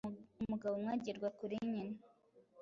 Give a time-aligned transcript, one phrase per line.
[0.41, 1.97] umugabo umwe agerwa kuli nyina